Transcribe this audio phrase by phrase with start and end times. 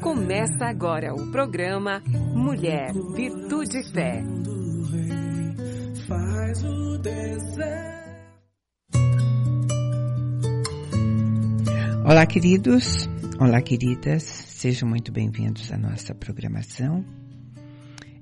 [0.00, 2.02] Começa agora o programa
[2.34, 4.20] Mulher, Virtude e Fé.
[12.04, 13.08] Olá, queridos.
[13.38, 14.24] Olá, queridas.
[14.24, 17.04] Sejam muito bem-vindos à nossa programação.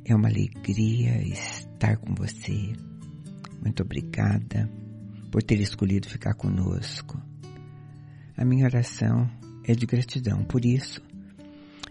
[0.04, 2.74] É uma alegria estar com você.
[3.62, 4.68] Muito obrigada
[5.32, 7.18] por ter escolhido ficar conosco.
[8.36, 9.26] A minha oração
[9.64, 11.07] é de gratidão por isso.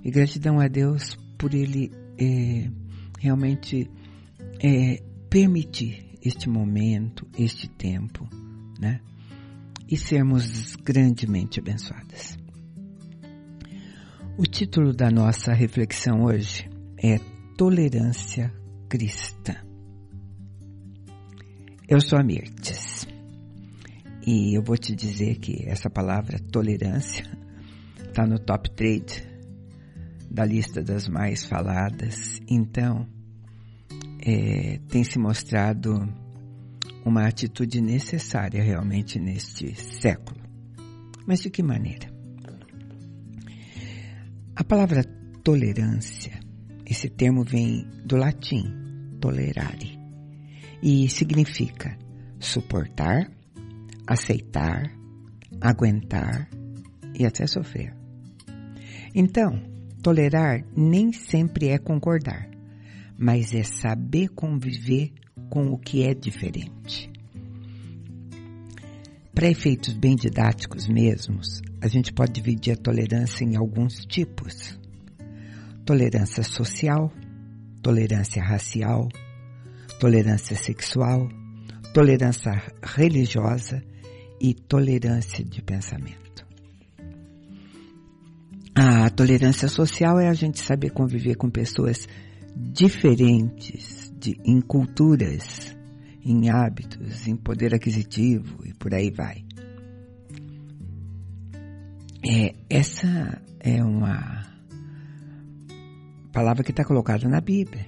[0.08, 2.72] E gratidão a Deus por Ele é,
[3.20, 3.92] realmente
[4.64, 8.26] é, permitir este momento, este tempo,
[8.80, 9.02] né?
[9.86, 12.38] E sermos grandemente abençoadas.
[14.38, 16.70] O título da nossa reflexão hoje
[17.04, 17.20] é
[17.58, 18.54] Tolerância
[18.88, 19.58] Cristã.
[21.86, 23.06] Eu sou a Mirtes.
[24.26, 27.26] E eu vou te dizer que essa palavra tolerância
[28.08, 29.37] está no top trade
[30.30, 32.42] da lista das mais faladas.
[32.48, 33.08] Então,
[34.20, 35.94] é, tem se mostrado
[37.06, 40.42] uma atitude necessária realmente neste século.
[41.26, 42.10] Mas de que maneira?
[44.56, 45.04] A palavra
[45.44, 46.40] tolerância,
[46.86, 48.64] esse termo vem do latim
[49.22, 49.98] tolerare
[50.82, 51.98] e significa
[52.40, 53.32] suportar,
[54.06, 54.92] aceitar,
[55.62, 56.50] aguentar
[57.18, 57.96] e até sofrer.
[59.14, 59.77] Então,
[60.08, 62.50] tolerar nem sempre é concordar,
[63.18, 65.12] mas é saber conviver
[65.50, 67.12] com o que é diferente.
[69.36, 74.80] Para efeitos bem didáticos mesmos, a gente pode dividir a tolerância em alguns tipos:
[75.86, 77.12] tolerância social,
[77.82, 79.10] tolerância racial,
[80.00, 81.28] tolerância sexual,
[81.94, 83.84] tolerância religiosa
[84.40, 86.27] e tolerância de pensamento.
[89.18, 92.08] Tolerância social é a gente saber conviver com pessoas
[92.56, 95.76] diferentes de, em culturas,
[96.24, 99.44] em hábitos, em poder aquisitivo e por aí vai.
[102.24, 104.46] É, essa é uma
[106.32, 107.88] palavra que está colocada na Bíblia.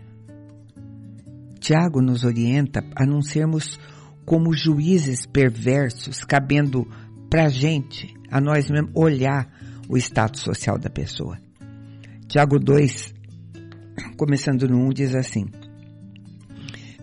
[1.59, 3.79] Tiago nos orienta a não sermos
[4.25, 6.87] como juízes perversos, cabendo
[7.29, 9.47] para gente, a nós mesmos, olhar
[9.89, 11.39] o status social da pessoa.
[12.27, 13.11] Tiago 2,
[14.15, 15.47] começando no 1, diz assim: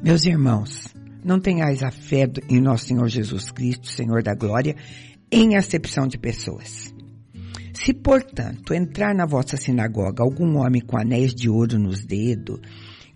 [0.00, 4.76] Meus irmãos, não tenhais a fé em nosso Senhor Jesus Cristo, Senhor da glória,
[5.30, 6.94] em acepção de pessoas.
[7.74, 12.60] Se, portanto, entrar na vossa sinagoga algum homem com anéis de ouro nos dedos,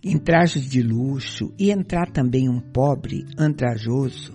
[0.03, 4.33] em trajes de luxo, e entrar também um pobre andrajoso,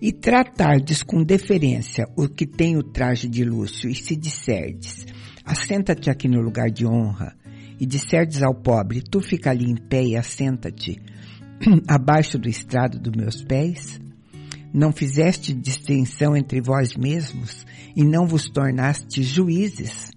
[0.00, 5.06] e tratardes com deferência o que tem o traje de luxo, e se disserdes,
[5.44, 7.36] assenta-te aqui no lugar de honra,
[7.80, 11.00] e disserdes ao pobre, tu fica ali em pé e assenta-te
[11.86, 14.00] abaixo do estrado dos meus pés?
[14.72, 17.66] Não fizeste distinção entre vós mesmos
[17.96, 20.10] e não vos tornaste juízes,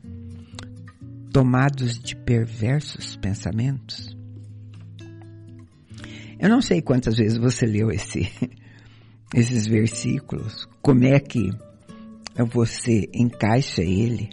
[1.31, 4.15] tomados de perversos pensamentos?
[6.39, 8.29] Eu não sei quantas vezes você leu esse,
[9.33, 11.51] esses versículos, como é que
[12.53, 14.29] você encaixa ele.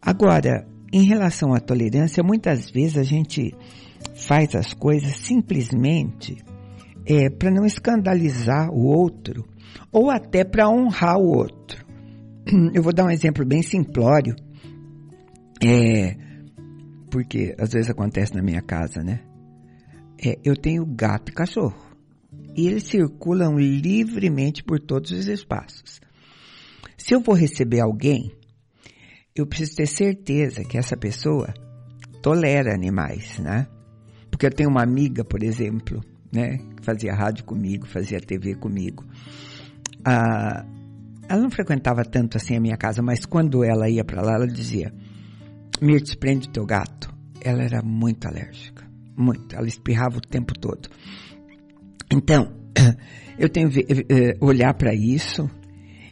[0.00, 3.54] Agora, em relação à tolerância, muitas vezes a gente
[4.14, 6.36] faz as coisas simplesmente
[7.04, 9.44] é, para não escandalizar o outro
[9.92, 11.84] ou até para honrar o outro.
[12.74, 14.36] Eu vou dar um exemplo bem simplório,
[15.62, 16.16] é,
[17.10, 19.20] porque às vezes acontece na minha casa, né?
[20.24, 21.87] É, eu tenho gato e cachorro
[22.58, 26.00] e eles circulam livremente por todos os espaços.
[26.96, 28.32] Se eu vou receber alguém,
[29.32, 31.54] eu preciso ter certeza que essa pessoa
[32.20, 33.68] tolera animais, né?
[34.28, 36.02] Porque eu tenho uma amiga, por exemplo,
[36.32, 39.06] né, que fazia rádio comigo, fazia TV comigo.
[40.04, 40.66] Ah,
[41.28, 44.48] ela não frequentava tanto assim a minha casa, mas quando ela ia para lá, ela
[44.48, 44.92] dizia:
[45.80, 47.08] Mirtes, prende o teu gato.
[47.40, 48.84] Ela era muito alérgica,
[49.16, 49.54] muito.
[49.54, 50.88] Ela espirrava o tempo todo.
[52.10, 52.52] Então,
[53.38, 55.48] eu tenho que eh, olhar para isso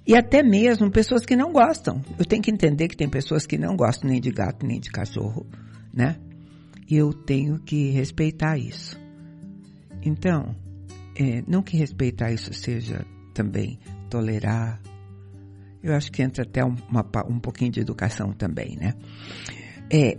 [0.06, 2.00] e até mesmo pessoas que não gostam.
[2.18, 4.90] Eu tenho que entender que tem pessoas que não gostam nem de gato nem de
[4.90, 5.46] cachorro,
[5.92, 6.16] né?
[6.88, 8.96] E eu tenho que respeitar isso.
[10.02, 10.54] Então,
[11.18, 13.04] é, não que respeitar isso seja
[13.34, 13.78] também
[14.08, 14.80] tolerar.
[15.82, 18.94] Eu acho que entra até uma, um pouquinho de educação também, né?
[19.90, 20.18] É,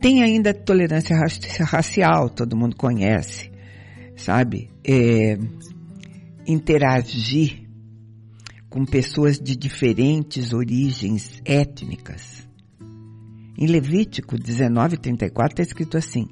[0.00, 1.16] tem ainda tolerância
[1.64, 3.51] racial, todo mundo conhece,
[4.16, 4.70] sabe?
[4.84, 5.38] É,
[6.46, 7.62] interagir
[8.68, 12.46] com pessoas de diferentes origens étnicas
[13.58, 16.26] Em Levítico 19:34 está escrito assim: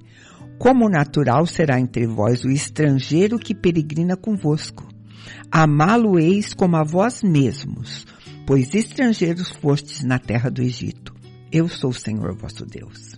[0.58, 4.88] Como natural será entre vós o estrangeiro que peregrina convosco.
[5.50, 8.06] Amá-lo-eis como a vós mesmos,
[8.46, 11.14] pois estrangeiros fostes na terra do Egito.
[11.52, 13.16] Eu sou o Senhor vosso Deus.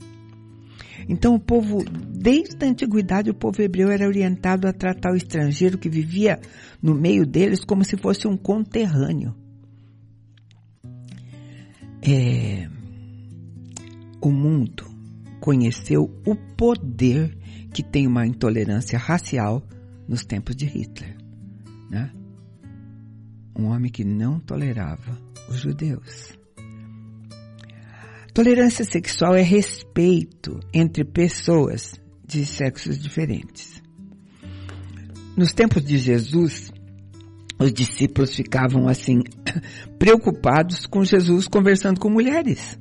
[1.09, 5.79] Então o povo, desde a antiguidade, o povo hebreu era orientado a tratar o estrangeiro
[5.79, 6.41] que vivia
[6.83, 9.35] no meio deles como se fosse um conterrâneo.
[12.03, 12.69] É,
[14.21, 14.85] o mundo
[15.41, 17.37] conheceu o poder
[17.73, 19.63] que tem uma intolerância racial
[20.07, 21.17] nos tempos de Hitler.
[21.91, 22.13] Né?
[23.57, 25.19] Um homem que não tolerava
[25.49, 26.42] os judeus.
[28.35, 31.93] Tolerância sexual é respeito entre pessoas
[32.27, 33.83] de sexos diferentes.
[35.37, 36.73] Nos tempos de Jesus,
[37.59, 39.21] os discípulos ficavam assim
[39.99, 42.79] preocupados com Jesus conversando com mulheres.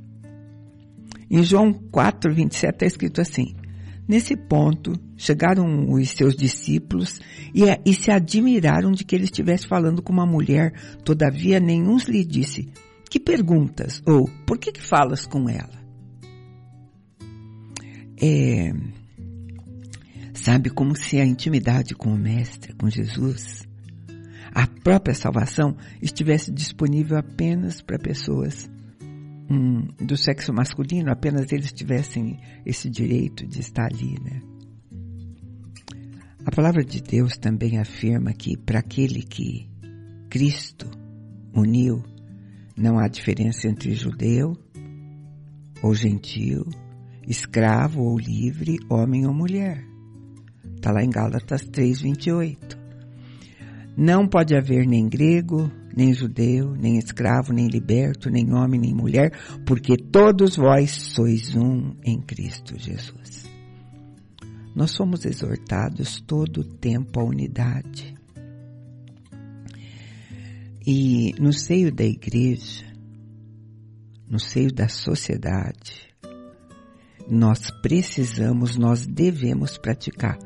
[1.29, 3.53] Em João 4, 27 está escrito assim:
[4.07, 7.19] Nesse ponto, chegaram os seus discípulos
[7.53, 10.73] e, e, se admiraram de que ele estivesse falando com uma mulher.
[11.03, 12.69] Todavia, nenhum lhe disse:
[13.11, 14.01] que perguntas?
[14.07, 15.81] Ou por que, que falas com ela?
[18.17, 18.71] É,
[20.33, 23.67] sabe, como se a intimidade com o Mestre, com Jesus,
[24.53, 28.71] a própria salvação estivesse disponível apenas para pessoas
[29.49, 34.41] hum, do sexo masculino, apenas eles tivessem esse direito de estar ali, né?
[36.45, 39.69] A palavra de Deus também afirma que para aquele que
[40.29, 40.89] Cristo
[41.53, 42.01] uniu,
[42.81, 44.57] não há diferença entre judeu
[45.83, 46.65] ou gentio,
[47.27, 49.85] escravo ou livre, homem ou mulher.
[50.75, 52.79] Está lá em Gálatas 3:28.
[53.95, 59.31] Não pode haver nem grego, nem judeu, nem escravo, nem liberto, nem homem, nem mulher,
[59.65, 63.47] porque todos vós sois um em Cristo Jesus.
[64.75, 68.15] Nós somos exortados todo o tempo à unidade.
[70.85, 72.85] E no seio da igreja,
[74.27, 76.11] no seio da sociedade,
[77.29, 80.39] nós precisamos, nós devemos praticar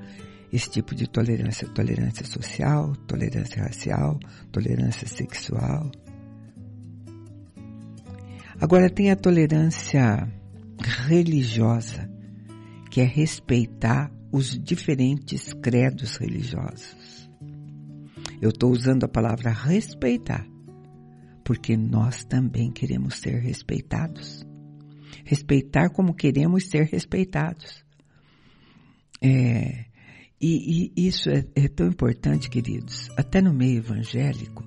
[0.52, 4.20] esse tipo de tolerância, tolerância social, tolerância racial,
[4.52, 5.90] tolerância sexual.
[8.60, 10.32] Agora tem a tolerância
[11.08, 12.10] religiosa,
[12.90, 17.05] que é respeitar os diferentes credos religiosos.
[18.46, 20.48] Eu estou usando a palavra respeitar,
[21.44, 24.46] porque nós também queremos ser respeitados.
[25.24, 27.84] Respeitar como queremos ser respeitados.
[29.20, 29.86] É,
[30.40, 34.64] e, e isso é, é tão importante, queridos, até no meio evangélico,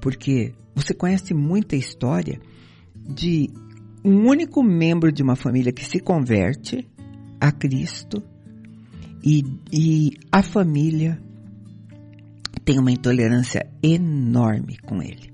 [0.00, 2.40] porque você conhece muita história
[2.94, 3.50] de
[4.04, 6.88] um único membro de uma família que se converte
[7.40, 8.22] a Cristo
[9.20, 11.20] e, e a família
[12.64, 15.32] tem uma intolerância enorme com ele.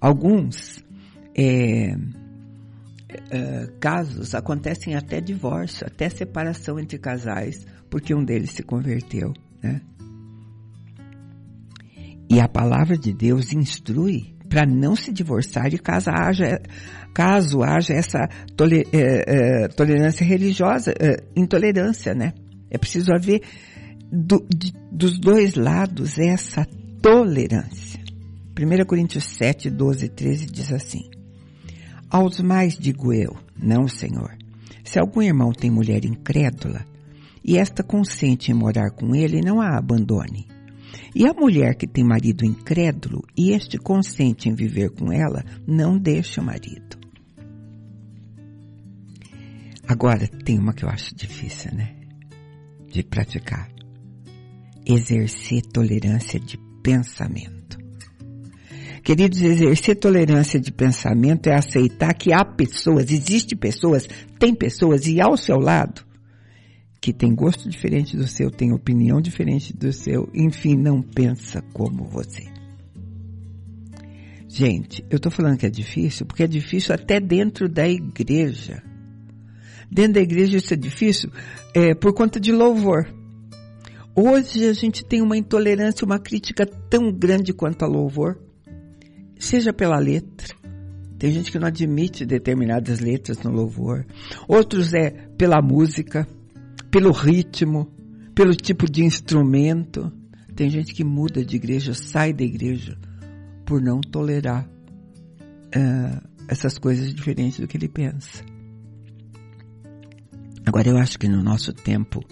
[0.00, 0.82] Alguns
[1.36, 1.94] é,
[3.30, 9.80] é, casos acontecem até divórcio, até separação entre casais, porque um deles se converteu, né?
[12.30, 16.60] E a palavra de Deus instrui para não se divorciar e caso haja,
[17.12, 22.32] caso haja essa tole, é, é, tolerância religiosa, é, intolerância, né?
[22.70, 23.42] É preciso haver
[24.10, 26.66] do, de, dos dois lados é essa
[27.00, 28.00] tolerância.
[28.58, 31.08] 1 Coríntios 7, 12 e 13 diz assim:
[32.10, 34.36] Aos mais digo eu, não, Senhor,
[34.84, 36.84] se algum irmão tem mulher incrédula,
[37.42, 40.46] e esta consente em morar com ele, não a abandone.
[41.14, 45.96] E a mulher que tem marido incrédulo, e este consente em viver com ela, não
[45.96, 46.98] deixe o marido.
[49.88, 51.96] Agora, tem uma que eu acho difícil, né?
[52.88, 53.68] De praticar
[54.86, 57.78] exercer tolerância de pensamento.
[59.02, 64.06] Queridos, exercer tolerância de pensamento é aceitar que há pessoas, existe pessoas,
[64.38, 66.04] tem pessoas e ao seu lado
[67.00, 72.04] que tem gosto diferente do seu, tem opinião diferente do seu, enfim, não pensa como
[72.04, 72.44] você.
[74.46, 78.82] Gente, eu estou falando que é difícil porque é difícil até dentro da igreja.
[79.90, 81.30] Dentro da igreja isso é difícil
[81.74, 83.19] é, por conta de louvor.
[84.22, 88.38] Hoje a gente tem uma intolerância, uma crítica tão grande quanto a louvor,
[89.38, 90.54] seja pela letra.
[91.18, 94.04] Tem gente que não admite determinadas letras no louvor.
[94.46, 95.08] Outros é
[95.38, 96.28] pela música,
[96.90, 97.90] pelo ritmo,
[98.34, 100.12] pelo tipo de instrumento.
[100.54, 102.98] Tem gente que muda de igreja, sai da igreja
[103.64, 108.44] por não tolerar uh, essas coisas diferentes do que ele pensa.
[110.66, 112.22] Agora, eu acho que no nosso tempo,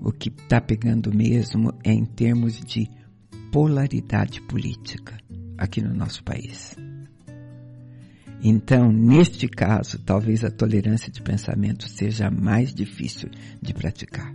[0.00, 2.88] o que está pegando mesmo é em termos de
[3.52, 5.18] polaridade política
[5.58, 6.76] aqui no nosso país.
[8.42, 13.28] Então, neste caso, talvez a tolerância de pensamento seja mais difícil
[13.60, 14.32] de praticar.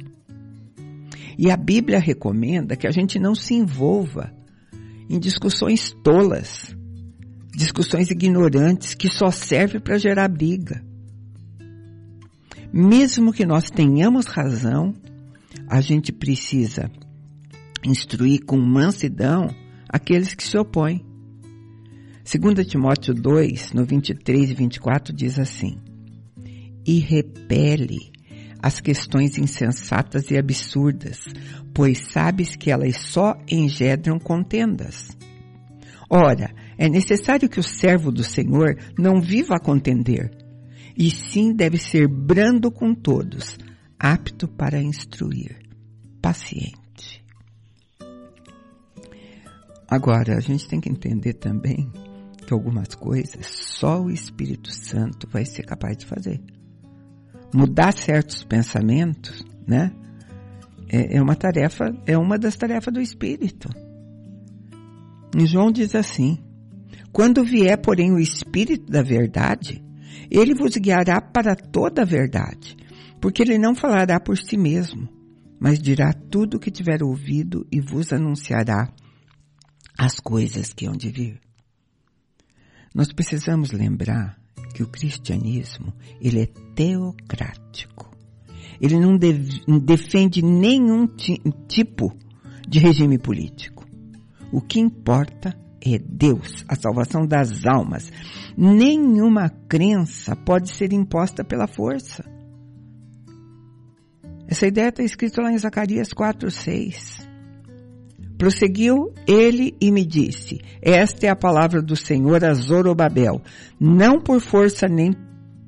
[1.38, 4.32] E a Bíblia recomenda que a gente não se envolva
[5.10, 6.76] em discussões tolas,
[7.52, 10.84] discussões ignorantes que só servem para gerar briga.
[12.72, 14.94] Mesmo que nós tenhamos razão,
[15.70, 16.92] a gente precisa
[17.86, 19.50] instruir com mansidão
[19.90, 21.06] aqueles que se opõem.
[22.24, 25.78] 2 Timóteo 2, no 23 e 24, diz assim:
[26.86, 28.12] E repele
[28.62, 31.24] as questões insensatas e absurdas,
[31.72, 35.16] pois sabes que elas só engendram contendas.
[36.10, 40.32] Ora, é necessário que o servo do Senhor não viva a contender,
[40.98, 43.58] e sim deve ser brando com todos,
[44.06, 45.58] apto para instruir,
[46.22, 47.26] paciente.
[49.88, 51.92] Agora, a gente tem que entender também
[52.46, 56.40] que algumas coisas só o Espírito Santo vai ser capaz de fazer.
[57.52, 59.92] Mudar certos pensamentos, né?
[60.88, 63.70] É, é uma tarefa, é uma das tarefas do Espírito.
[65.36, 66.38] E João diz assim:
[67.12, 69.84] Quando vier, porém, o Espírito da verdade,
[70.30, 72.78] ele vos guiará para toda a verdade,
[73.20, 75.08] porque ele não falará por si mesmo,
[75.60, 78.94] mas dirá tudo o que tiver ouvido e vos anunciará
[79.98, 81.40] as coisas que hão de vir.
[82.94, 84.38] Nós precisamos lembrar
[84.74, 86.46] que o cristianismo, ele é
[86.76, 88.12] teocrático.
[88.80, 89.18] Ele não
[89.80, 91.08] defende nenhum
[91.68, 92.14] tipo
[92.68, 93.86] de regime político.
[94.52, 98.12] O que importa é Deus, a salvação das almas.
[98.58, 102.24] Nenhuma crença pode ser imposta pela força.
[104.48, 107.28] Essa ideia está escrita lá em Zacarias 4, 6.
[108.38, 113.42] Prosseguiu ele e me disse, esta é a palavra do Senhor a Zorobabel,
[113.80, 115.14] não por força nem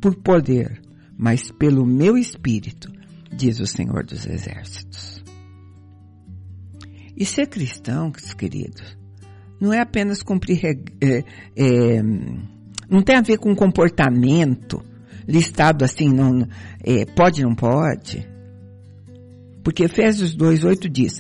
[0.01, 0.81] por poder,
[1.17, 2.91] mas pelo meu espírito,
[3.34, 5.24] diz o Senhor dos Exércitos.
[7.15, 8.98] E ser cristão, queridos,
[9.60, 10.60] não é apenas cumprir,
[11.01, 11.24] é,
[11.55, 12.01] é,
[12.89, 14.84] não tem a ver com comportamento
[15.27, 16.48] listado assim, não,
[16.84, 18.37] é, pode, não pode.
[19.68, 21.20] Porque Efésios 2,8 diz,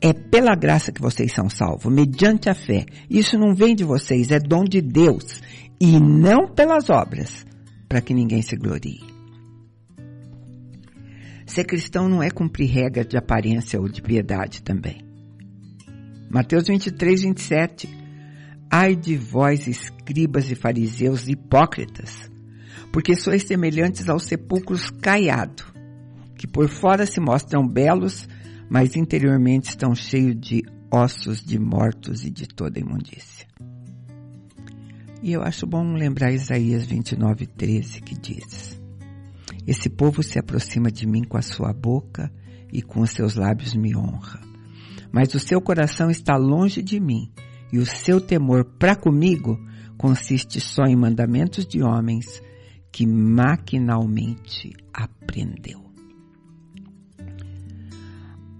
[0.00, 2.86] é pela graça que vocês são salvos, mediante a fé.
[3.10, 5.42] Isso não vem de vocês, é dom de Deus.
[5.80, 7.44] E não pelas obras,
[7.88, 9.00] para que ninguém se glorie.
[11.44, 15.04] Ser cristão não é cumprir regra de aparência ou de piedade também.
[16.30, 17.88] Mateus 23, 27.
[18.70, 22.30] Ai de vós, escribas e fariseus hipócritas,
[22.92, 25.71] porque sois semelhantes aos sepulcros caiados,
[26.42, 28.28] que por fora se mostram belos,
[28.68, 33.46] mas interiormente estão cheios de ossos de mortos e de toda imundícia.
[35.22, 38.76] E eu acho bom lembrar Isaías 29, 13, que diz:
[39.68, 42.28] Esse povo se aproxima de mim com a sua boca
[42.72, 44.40] e com os seus lábios me honra.
[45.12, 47.30] Mas o seu coração está longe de mim,
[47.72, 49.64] e o seu temor para comigo
[49.96, 52.42] consiste só em mandamentos de homens
[52.90, 55.91] que maquinalmente aprendeu.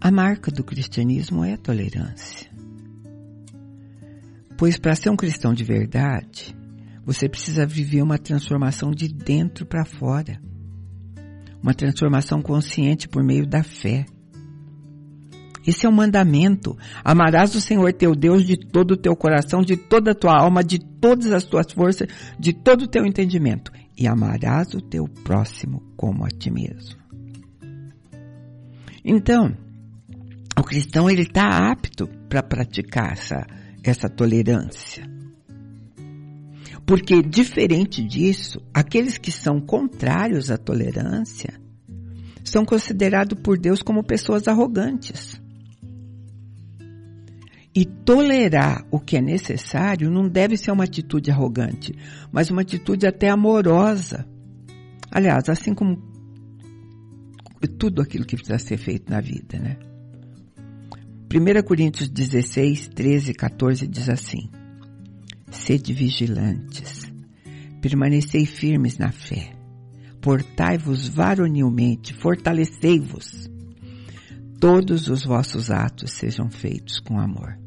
[0.05, 2.51] A marca do cristianismo é a tolerância.
[4.59, 6.57] Pois para ser um cristão de verdade,
[7.07, 10.43] você precisa viver uma transformação de dentro para fora.
[11.63, 14.05] Uma transformação consciente por meio da fé.
[15.65, 16.77] Esse é o mandamento.
[17.05, 20.65] Amarás o Senhor teu Deus de todo o teu coração, de toda a tua alma,
[20.65, 22.09] de todas as tuas forças,
[22.41, 23.71] de todo o teu entendimento.
[23.97, 27.01] E amarás o teu próximo como a ti mesmo.
[29.05, 29.57] Então,
[30.59, 33.47] o cristão ele está apto para praticar essa,
[33.83, 35.11] essa tolerância.
[36.85, 41.61] Porque, diferente disso, aqueles que são contrários à tolerância
[42.45, 45.41] são considerados por Deus como pessoas arrogantes.
[47.75, 51.95] E tolerar o que é necessário não deve ser uma atitude arrogante,
[52.31, 54.27] mas uma atitude até amorosa.
[55.11, 55.97] Aliás, assim como
[57.79, 59.92] tudo aquilo que precisa ser feito na vida, né?
[61.35, 64.51] 1 Coríntios 16, 13 e 14 diz assim:
[65.51, 67.11] Sede vigilantes,
[67.81, 69.57] permanecei firmes na fé,
[70.21, 73.51] portai-vos varonilmente, fortalecei-vos.
[74.61, 77.59] Todos os vossos atos sejam feitos com amor.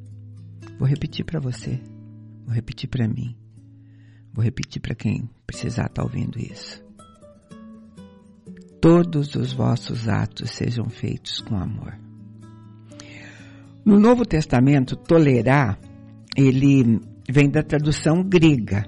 [0.77, 1.81] Vou repetir para você,
[2.45, 3.36] vou repetir para mim,
[4.31, 6.86] vou repetir para quem precisar estar tá ouvindo isso.
[8.79, 12.05] todos os vossos atos sejam feitos com amor.
[13.86, 15.80] No Novo Testamento, tolerar,
[16.36, 17.00] ele
[17.30, 18.84] vem da tradução grega,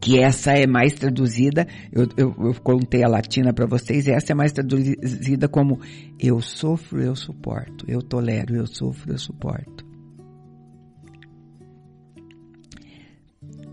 [0.00, 4.34] que essa é mais traduzida, eu, eu, eu contei a latina para vocês, essa é
[4.34, 5.78] mais traduzida como
[6.18, 9.84] eu sofro, eu suporto, eu tolero, eu sofro, eu suporto.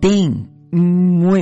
[0.01, 0.45] Tem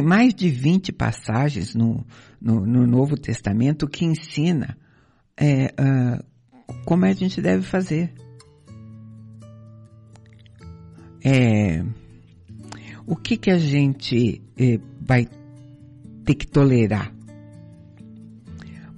[0.04, 2.06] mais de 20 passagens no,
[2.40, 4.78] no, no Novo Testamento que ensina
[5.36, 6.24] é, uh,
[6.86, 8.14] como a gente deve fazer.
[11.28, 11.84] É,
[13.08, 15.28] o que que a gente eh, vai
[16.24, 17.12] ter que tolerar?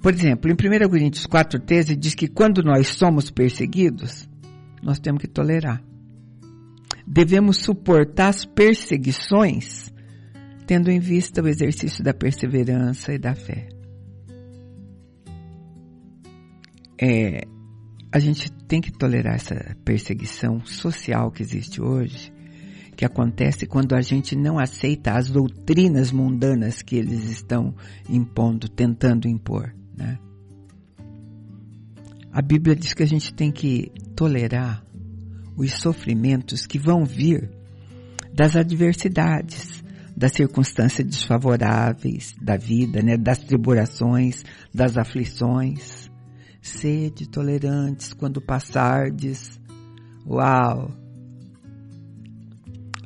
[0.02, 4.28] Por exemplo, em 1 Coríntios 4,13 diz que quando nós somos perseguidos,
[4.82, 5.82] nós temos que tolerar.
[7.06, 9.90] Devemos suportar as perseguições,
[10.66, 13.70] tendo em vista o exercício da perseverança e da fé.
[17.00, 17.40] É,
[18.10, 22.32] a gente tem que tolerar essa perseguição social que existe hoje,
[22.96, 27.74] que acontece quando a gente não aceita as doutrinas mundanas que eles estão
[28.08, 30.18] impondo, tentando impor, né?
[32.32, 34.84] A Bíblia diz que a gente tem que tolerar
[35.56, 37.50] os sofrimentos que vão vir
[38.32, 39.82] das adversidades,
[40.16, 46.08] das circunstâncias desfavoráveis da vida, né, das tribulações, das aflições.
[46.60, 49.60] Sede tolerantes quando passardes.
[50.26, 50.90] Uau!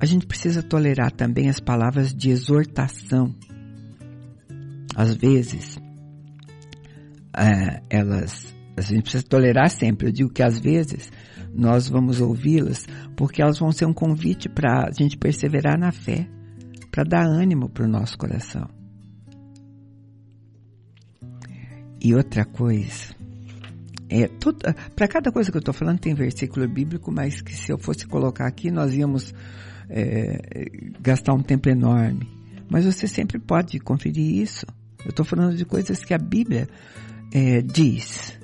[0.01, 3.33] A gente precisa tolerar também as palavras de exortação.
[4.97, 5.79] Às vezes,
[7.37, 10.09] é, elas, a gente precisa tolerar sempre.
[10.09, 11.11] Eu digo que às vezes
[11.55, 16.29] nós vamos ouvi-las porque elas vão ser um convite para a gente perseverar na fé,
[16.91, 18.69] para dar ânimo para o nosso coração.
[22.01, 23.15] E outra coisa,
[24.13, 24.29] é,
[24.95, 28.07] para cada coisa que eu estou falando tem versículo bíblico, mas que se eu fosse
[28.07, 29.33] colocar aqui, nós íamos
[29.89, 30.67] é,
[31.01, 32.29] gastar um tempo enorme.
[32.69, 34.67] Mas você sempre pode conferir isso.
[35.05, 36.69] Eu estou falando de coisas que a Bíblia
[37.33, 38.39] é, diz.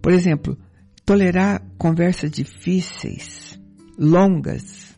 [0.00, 0.58] Por exemplo,
[1.04, 3.60] tolerar conversas difíceis,
[3.98, 4.96] longas,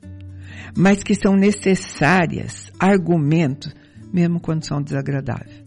[0.77, 3.75] mas que são necessárias, argumentos,
[4.13, 5.63] mesmo quando são desagradáveis.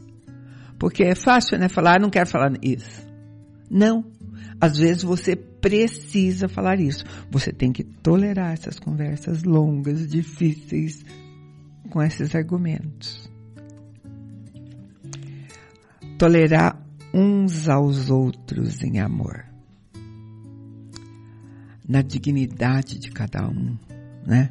[0.79, 1.69] Porque é fácil, né?
[1.69, 3.06] Falar, ah, não quero falar isso.
[3.69, 4.05] Não.
[4.59, 7.03] Às vezes você precisa falar isso.
[7.29, 11.03] Você tem que tolerar essas conversas longas, difíceis,
[11.89, 13.29] com esses argumentos.
[16.17, 16.81] Tolerar
[17.13, 19.45] uns aos outros em amor.
[21.87, 23.77] Na dignidade de cada um,
[24.25, 24.49] né?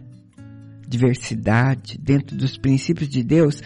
[0.88, 3.60] Diversidade, dentro dos princípios de Deus,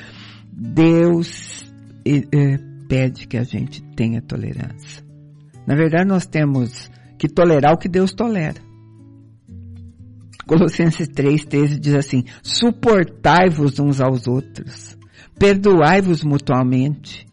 [0.50, 1.70] Deus
[2.04, 2.58] eh,
[2.88, 5.09] pede que a gente tenha tolerância.
[5.70, 8.60] Na verdade, nós temos que tolerar o que Deus tolera.
[10.44, 14.98] Colossenses 3,13 diz assim: suportai-vos uns aos outros,
[15.38, 17.24] perdoai-vos mutuamente,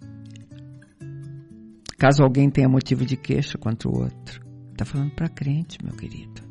[1.97, 4.45] caso alguém tenha motivo de queixa contra o outro.
[4.71, 6.43] Está falando para crente, meu querido.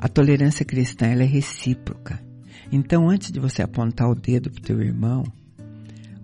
[0.00, 2.20] A tolerância cristã ela é recíproca.
[2.72, 5.22] Então, antes de você apontar o dedo para o teu irmão,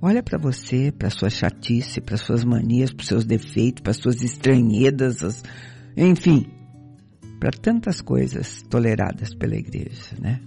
[0.06, 5.24] Olha para você, para sua chatice, para suas manias, para seus defeitos, para suas estranhedas,
[5.24, 5.42] as,
[5.96, 6.44] enfim,
[7.40, 10.42] para tantas coisas toleradas pela igreja, né?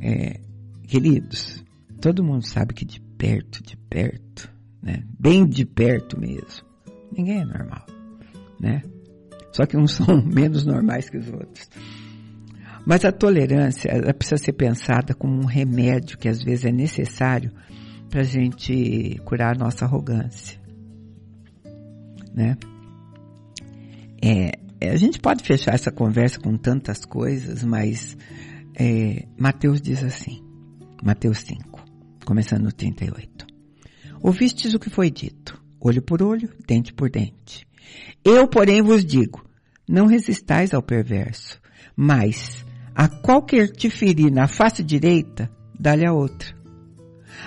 [0.00, 0.40] É,
[0.88, 1.64] queridos,
[2.00, 5.04] todo mundo sabe que de perto, de perto, né?
[5.16, 6.66] Bem de perto mesmo,
[7.16, 7.86] ninguém é normal,
[8.58, 8.82] né?
[9.52, 11.70] Só que uns são menos normais que os outros.
[12.86, 17.52] Mas a tolerância, ela precisa ser pensada como um remédio que às vezes é necessário
[18.08, 20.58] para a gente curar a nossa arrogância.
[22.34, 22.56] Né?
[24.22, 28.16] É, é, a gente pode fechar essa conversa com tantas coisas, mas
[28.74, 30.42] é, Mateus diz assim,
[31.02, 31.84] Mateus 5,
[32.24, 33.46] começando no 38.
[34.22, 37.66] Ouvistes o que foi dito, olho por olho, dente por dente.
[38.24, 39.44] Eu, porém, vos digo,
[39.88, 41.60] não resistais ao perverso,
[41.96, 46.54] mas a qualquer te ferir na face direita, dá-lhe a outra.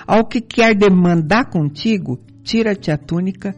[0.08, 3.56] Ao que quer demandar contigo, tira-te a túnica,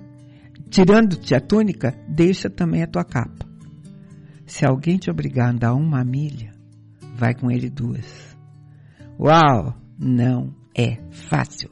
[0.69, 3.45] tirando-te a túnica, deixa também a tua capa.
[4.45, 6.53] Se alguém te obrigar a andar uma milha,
[7.15, 8.35] vai com ele duas.
[9.19, 9.75] Uau!
[9.97, 11.69] Não é fácil.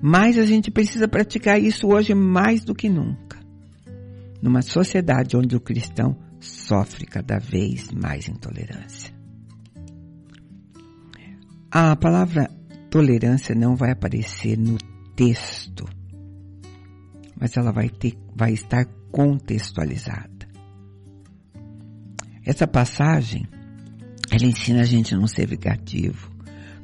[0.00, 3.38] Mas a gente precisa praticar isso hoje mais do que nunca.
[4.42, 9.14] Numa sociedade onde o cristão sofre cada vez mais intolerância.
[11.70, 12.50] A palavra
[12.90, 14.76] tolerância não vai aparecer no
[15.16, 15.88] texto,
[17.38, 20.30] mas ela vai ter, vai estar contextualizada.
[22.44, 23.46] Essa passagem,
[24.30, 26.30] ela ensina a gente a não ser vingativo,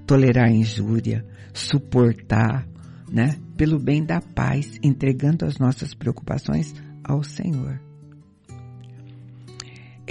[0.07, 2.67] tolerar injúria, suportar,
[3.11, 3.37] né?
[3.57, 7.88] Pelo bem da paz, entregando as nossas preocupações ao Senhor.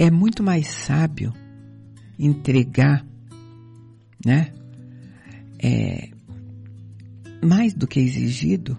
[0.00, 1.32] É muito mais sábio
[2.16, 3.04] entregar,
[4.24, 4.52] né?
[5.60, 6.10] É,
[7.44, 8.78] mais do que exigido,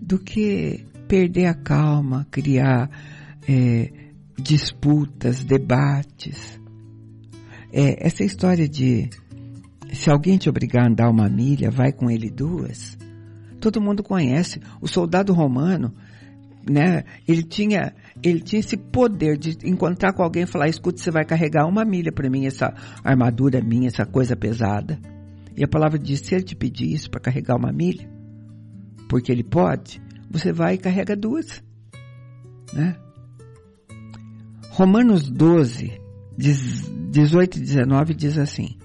[0.00, 2.88] do que perder a calma, criar
[3.46, 3.92] é,
[4.40, 6.58] disputas, debates.
[7.70, 9.10] É, essa história de
[9.92, 12.96] se alguém te obrigar a andar uma milha, vai com ele duas.
[13.60, 14.58] Todo mundo conhece.
[14.80, 15.94] O soldado romano,
[16.68, 17.04] né?
[17.26, 21.24] Ele tinha, ele tinha esse poder de encontrar com alguém e falar: escuta, você vai
[21.24, 22.72] carregar uma milha para mim, essa
[23.02, 24.98] armadura minha, essa coisa pesada.
[25.56, 28.08] E a palavra diz: se ele te pedir isso para carregar uma milha,
[29.08, 30.00] porque ele pode,
[30.30, 31.62] você vai e carrega duas.
[32.72, 32.96] Né?
[34.70, 36.00] Romanos 12,
[36.36, 38.76] 18 e 19 diz assim: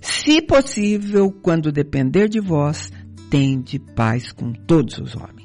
[0.00, 2.90] Se possível, quando depender de vós,
[3.28, 5.43] tende paz com todos os homens.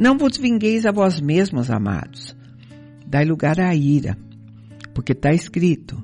[0.00, 2.36] Não vos vingueis a vós mesmos, amados.
[3.04, 4.16] Dai lugar à ira,
[4.94, 6.00] porque está escrito: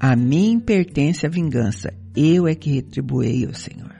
[0.00, 3.94] A mim pertence a vingança, eu é que retribuei ao Senhor.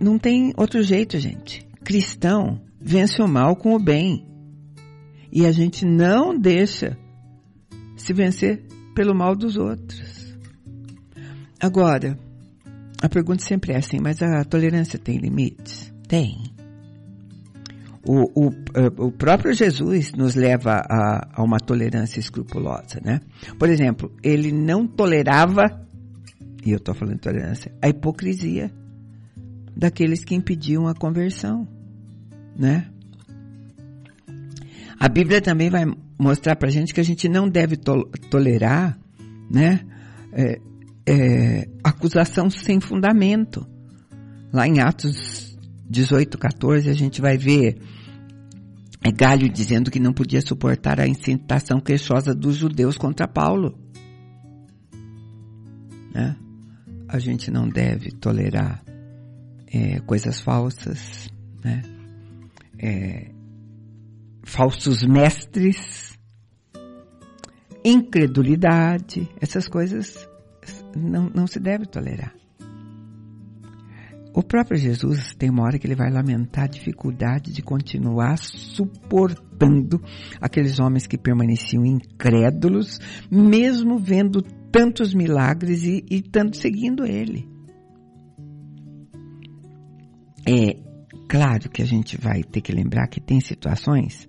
[0.00, 1.64] Não tem outro jeito, gente.
[1.84, 4.26] Cristão vence o mal com o bem.
[5.30, 6.98] E a gente não deixa
[7.96, 10.36] se vencer pelo mal dos outros.
[11.60, 12.18] Agora,
[13.00, 15.91] a pergunta sempre é assim, mas a tolerância tem limites?
[16.12, 16.36] Tem.
[18.06, 18.52] O, o,
[18.98, 23.22] o próprio Jesus nos leva a, a uma tolerância escrupulosa, né?
[23.58, 25.82] Por exemplo, ele não tolerava,
[26.66, 28.70] e eu estou falando tolerância, a hipocrisia
[29.74, 31.66] daqueles que impediam a conversão,
[32.54, 32.90] né?
[35.00, 35.86] A Bíblia também vai
[36.18, 38.98] mostrar para gente que a gente não deve to tolerar,
[39.50, 39.80] né,
[40.30, 40.60] é,
[41.06, 43.66] é, acusação sem fundamento.
[44.52, 45.51] Lá em Atos
[45.88, 47.78] 18, 14, a gente vai ver
[49.04, 53.76] é Galho dizendo que não podia suportar a incitação queixosa dos judeus contra Paulo.
[56.14, 56.36] Né?
[57.08, 58.84] A gente não deve tolerar
[59.66, 61.28] é, coisas falsas,
[61.64, 61.82] né?
[62.78, 63.30] É,
[64.44, 66.16] falsos mestres,
[67.84, 70.28] incredulidade, essas coisas
[70.96, 72.34] não, não se deve tolerar.
[74.34, 80.00] O próprio Jesus tem uma hora que ele vai lamentar a dificuldade de continuar suportando
[80.40, 82.98] aqueles homens que permaneciam incrédulos,
[83.30, 84.40] mesmo vendo
[84.70, 87.46] tantos milagres e, e tanto seguindo ele.
[90.48, 90.76] É
[91.28, 94.26] claro que a gente vai ter que lembrar que tem situações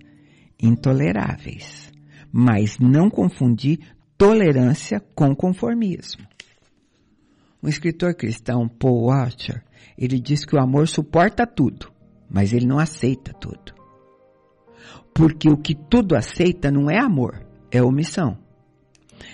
[0.62, 1.90] intoleráveis,
[2.30, 3.78] mas não confundir
[4.18, 6.26] tolerância com conformismo.
[7.60, 9.64] O escritor cristão Paul Washer,
[9.96, 11.92] ele diz que o amor suporta tudo,
[12.28, 13.74] mas ele não aceita tudo.
[15.14, 18.36] Porque o que tudo aceita não é amor, é omissão.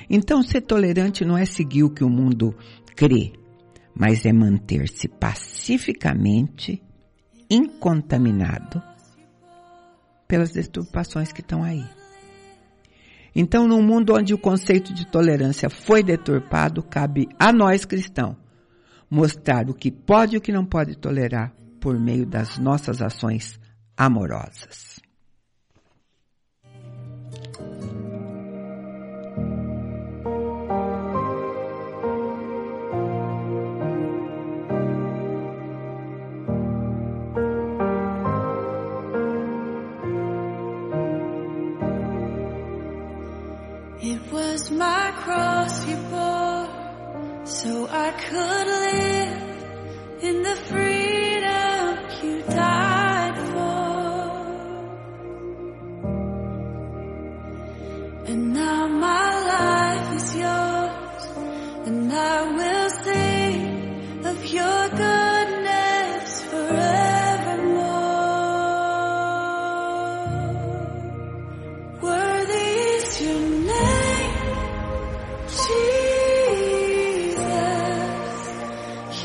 [0.08, 2.54] Então, ser tolerante não é seguir o que o mundo
[2.94, 3.32] crê,
[3.94, 6.82] mas é manter-se pacificamente
[7.48, 8.82] incontaminado
[10.28, 11.84] pelas deturpações que estão aí.
[13.34, 18.36] Então, num mundo onde o conceito de tolerância foi deturpado, cabe a nós cristãos
[19.10, 23.58] mostrar o que pode e o que não pode tolerar por meio das nossas ações
[23.96, 24.99] amorosas.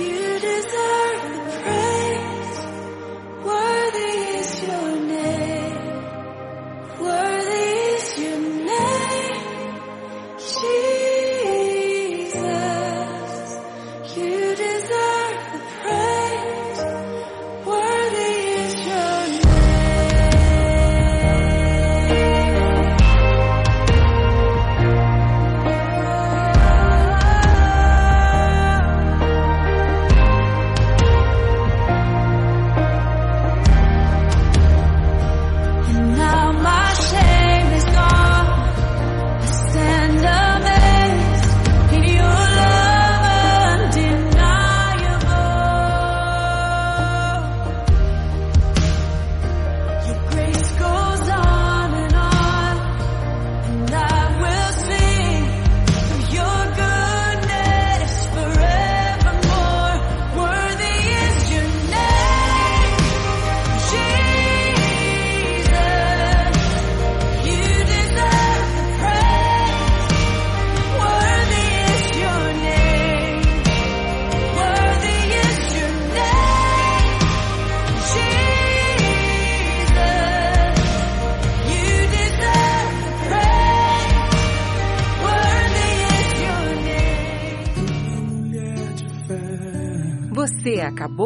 [0.06, 0.95] Jesus.